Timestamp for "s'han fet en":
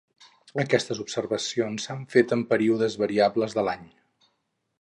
1.89-2.43